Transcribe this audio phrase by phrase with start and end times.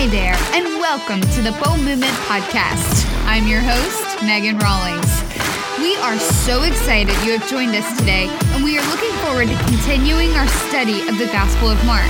[0.00, 3.04] Hi there, and welcome to the Bold Movement Podcast.
[3.28, 5.12] I'm your host, Megan Rawlings.
[5.76, 9.56] We are so excited you have joined us today, and we are looking forward to
[9.68, 12.08] continuing our study of the Gospel of Mark.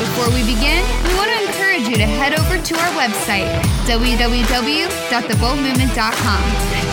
[0.00, 1.39] Before we begin, we want to
[1.80, 3.48] encourage you to head over to our website,
[3.86, 6.42] www.theboldmovement.com.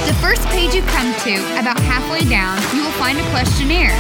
[0.08, 3.94] The first page you come to, about halfway down, you will find a questionnaire.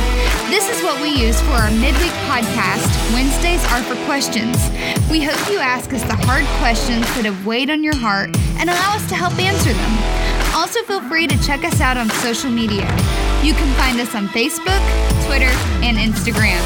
[0.49, 2.87] This is what we use for our midweek podcast.
[3.13, 4.57] Wednesdays are for questions.
[5.11, 8.69] We hope you ask us the hard questions that have weighed on your heart and
[8.69, 9.97] allow us to help answer them.
[10.55, 12.87] Also, feel free to check us out on social media.
[13.43, 14.81] You can find us on Facebook,
[15.25, 15.51] Twitter,
[15.83, 16.63] and Instagram.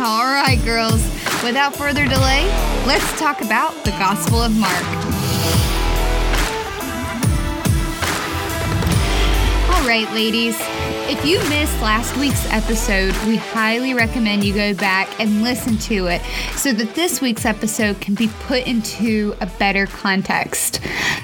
[0.00, 1.02] All right, girls,
[1.42, 2.44] without further delay,
[2.86, 5.07] let's talk about the Gospel of Mark.
[9.88, 10.54] Right, ladies,
[11.08, 16.08] if you missed last week's episode, we highly recommend you go back and listen to
[16.08, 16.20] it
[16.56, 20.80] so that this week's episode can be put into a better context.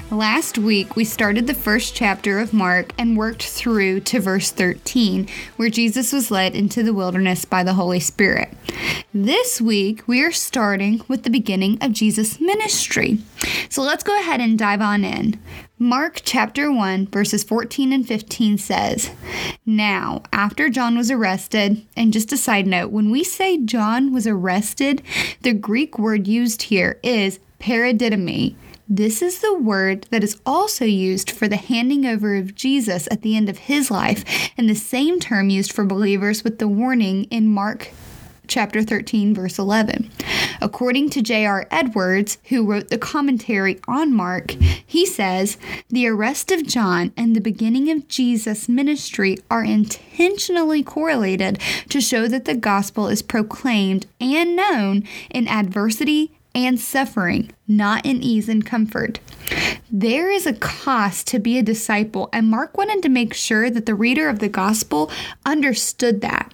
[0.09, 5.27] Last week, we started the first chapter of Mark and worked through to verse 13,
[5.57, 8.49] where Jesus was led into the wilderness by the Holy Spirit.
[9.13, 13.19] This week, we are starting with the beginning of Jesus' ministry.
[13.69, 15.39] So let's go ahead and dive on in.
[15.77, 19.11] Mark chapter 1, verses 14 and 15 says,
[19.65, 24.27] Now, after John was arrested, and just a side note, when we say John was
[24.27, 25.01] arrested,
[25.41, 28.55] the Greek word used here is paradidomi.
[28.87, 33.23] This is the word that is also used for the handing over of Jesus at
[33.23, 34.23] the end of his life,
[34.57, 37.91] and the same term used for believers with the warning in Mark
[38.47, 40.11] chapter 13, verse 11.
[40.61, 41.67] According to J.R.
[41.71, 45.57] Edwards, who wrote the commentary on Mark, he says
[45.89, 52.27] the arrest of John and the beginning of Jesus' ministry are intentionally correlated to show
[52.27, 58.65] that the gospel is proclaimed and known in adversity and suffering, not in ease and
[58.65, 59.19] comfort.
[59.91, 63.85] There is a cost to be a disciple, and Mark wanted to make sure that
[63.85, 65.11] the reader of the gospel
[65.45, 66.53] understood that.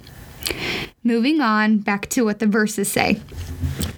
[1.03, 3.19] Moving on back to what the verses say.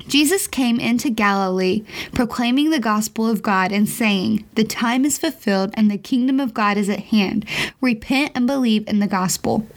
[0.07, 1.83] Jesus came into Galilee,
[2.13, 6.53] proclaiming the gospel of God and saying, The time is fulfilled and the kingdom of
[6.53, 7.45] God is at hand.
[7.81, 9.67] Repent and believe in the gospel.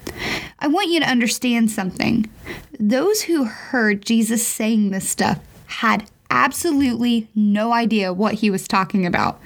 [0.59, 2.31] I want you to understand something.
[2.79, 9.07] Those who heard Jesus saying this stuff had absolutely no idea what he was talking
[9.07, 9.41] about.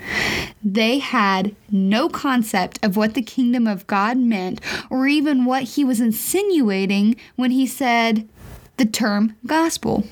[0.63, 4.61] They had no concept of what the kingdom of God meant
[4.91, 8.29] or even what he was insinuating when he said
[8.77, 10.05] the term gospel.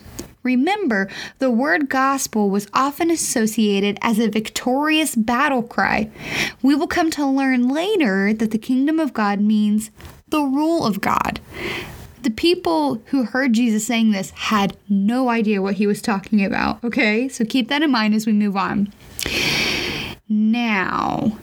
[0.42, 6.10] Remember, the word gospel was often associated as a victorious battle cry.
[6.62, 9.90] We will come to learn later that the kingdom of God means
[10.28, 11.40] the rule of God
[12.22, 16.82] the people who heard Jesus saying this had no idea what he was talking about.
[16.84, 18.92] Okay, so keep that in mind as we move on.
[20.28, 21.38] Now,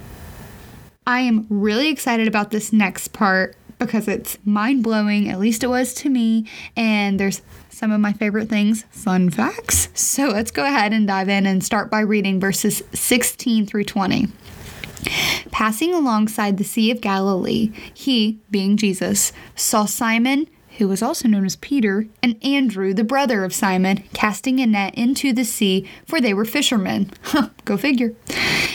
[1.08, 5.68] I am really excited about this next part because it's mind blowing, at least it
[5.68, 9.90] was to me, and there's some of my favorite things, fun facts.
[9.94, 14.30] So let's go ahead and dive in and start by reading verses 16 through 20.
[15.52, 20.48] Passing alongside the Sea of Galilee, he, being Jesus, saw Simon
[20.78, 24.94] who was also known as Peter, and Andrew, the brother of Simon, casting a net
[24.96, 27.12] into the sea, for they were fishermen.
[27.66, 28.14] Go figure.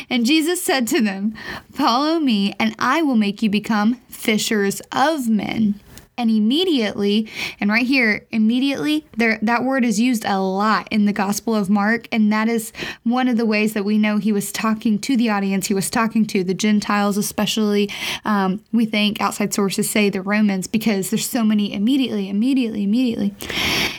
[0.09, 1.35] And Jesus said to them,
[1.73, 5.81] Follow me, and I will make you become fishers of men
[6.21, 7.27] and immediately
[7.59, 11.71] and right here immediately there that word is used a lot in the gospel of
[11.71, 12.73] mark and that is
[13.05, 15.69] one of the ways that we know he was talking to the audience.
[15.69, 17.91] He was talking to the gentiles especially
[18.27, 23.35] um, we think outside sources say the romans because there's so many immediately immediately immediately.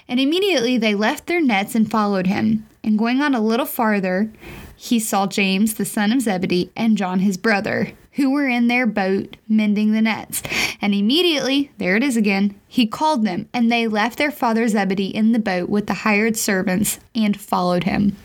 [0.08, 2.68] And immediately they left their nets and followed him.
[2.84, 4.32] And going on a little farther
[4.76, 8.86] he saw James, the son of Zebedee, and John, his brother, who were in their
[8.86, 10.44] boat mending the nets.
[10.82, 15.08] And immediately, there it is again, he called them, and they left their father Zebedee
[15.08, 18.18] in the boat with the hired servants and followed him.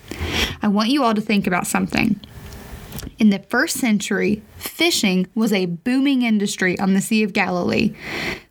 [0.63, 2.21] I want you all to think about something.
[3.19, 7.95] In the first century, fishing was a booming industry on the Sea of Galilee.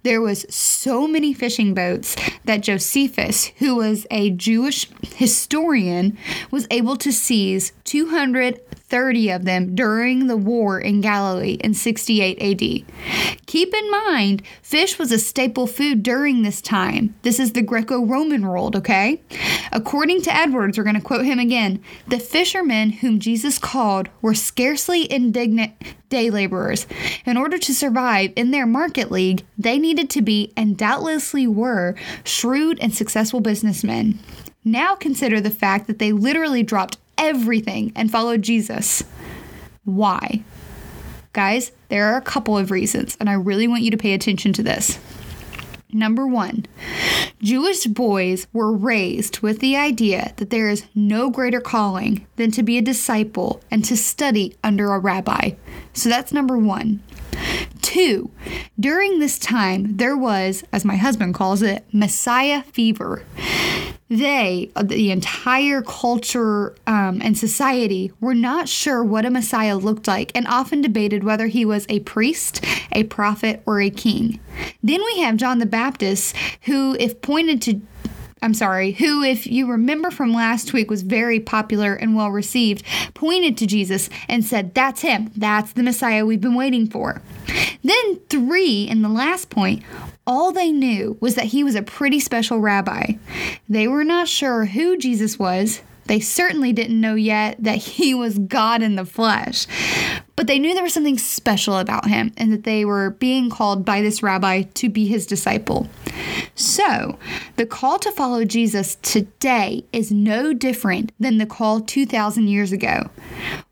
[0.03, 2.15] There was so many fishing boats
[2.45, 6.17] that Josephus, who was a Jewish historian,
[6.49, 7.73] was able to seize
[8.89, 12.85] 230 of them during the war in Galilee in 68 AD.
[13.45, 17.15] Keep in mind, fish was a staple food during this time.
[17.23, 19.21] This is the Greco Roman world, okay?
[19.71, 24.35] According to Edwards, we're going to quote him again the fishermen whom Jesus called were
[24.35, 25.73] scarcely indignant
[26.09, 26.85] day laborers.
[27.25, 31.95] In order to survive in their market league, they needed to be, and doubtlessly were,
[32.23, 34.19] shrewd and successful businessmen.
[34.63, 39.03] Now consider the fact that they literally dropped everything and followed Jesus.
[39.83, 40.43] Why?
[41.33, 44.53] Guys, there are a couple of reasons, and I really want you to pay attention
[44.53, 44.99] to this.
[45.91, 46.65] Number one,
[47.41, 52.63] Jewish boys were raised with the idea that there is no greater calling than to
[52.63, 55.51] be a disciple and to study under a rabbi.
[55.93, 57.01] So that's number one.
[57.81, 58.31] Two,
[58.79, 63.23] during this time, there was, as my husband calls it, Messiah fever
[64.09, 70.07] they, uh, the entire culture um, and society, were not sure what a Messiah looked
[70.07, 74.39] like and often debated whether he was a priest, a prophet, or a king.
[74.83, 77.81] Then we have John the Baptist, who, if pointed to
[78.41, 82.85] I'm sorry, who, if you remember from last week, was very popular and well received,
[83.15, 85.31] pointed to Jesus and said, That's him.
[85.35, 87.23] That's the Messiah we've been waiting for.
[87.83, 89.83] Then, three, in the last point,
[90.27, 93.13] all they knew was that he was a pretty special rabbi.
[93.69, 95.81] They were not sure who Jesus was.
[96.05, 99.65] They certainly didn't know yet that he was God in the flesh.
[100.35, 103.85] But they knew there was something special about him and that they were being called
[103.85, 105.89] by this rabbi to be his disciple.
[106.53, 107.17] So,
[107.55, 113.09] the call to follow Jesus today is no different than the call 2,000 years ago.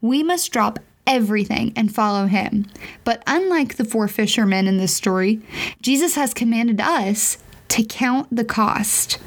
[0.02, 2.68] We must drop everything and follow him.
[3.04, 5.42] But unlike the four fishermen in this story,
[5.82, 7.38] Jesus has commanded us
[7.70, 9.20] to count the cost.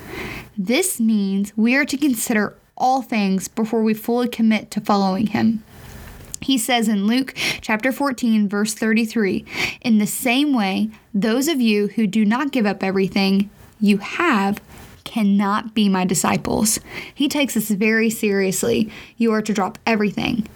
[0.57, 5.63] This means we are to consider all things before we fully commit to following him.
[6.41, 9.45] He says in Luke chapter 14, verse 33
[9.81, 13.51] In the same way, those of you who do not give up everything
[13.81, 14.61] you have
[15.05, 16.79] cannot be my disciples.
[17.15, 18.91] He takes this very seriously.
[19.17, 20.47] You are to drop everything.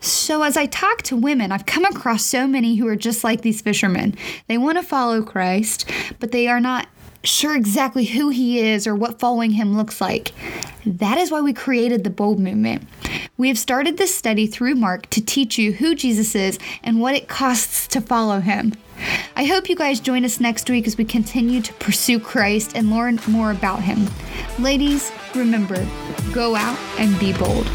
[0.00, 3.42] So, as I talk to women, I've come across so many who are just like
[3.42, 4.16] these fishermen.
[4.48, 6.88] They want to follow Christ, but they are not
[7.22, 10.32] sure exactly who he is or what following him looks like.
[10.86, 12.88] That is why we created the Bold Movement.
[13.36, 17.14] We have started this study through Mark to teach you who Jesus is and what
[17.14, 18.72] it costs to follow him.
[19.36, 22.90] I hope you guys join us next week as we continue to pursue Christ and
[22.90, 24.08] learn more about him.
[24.58, 25.86] Ladies, remember,
[26.32, 27.66] go out and be bold.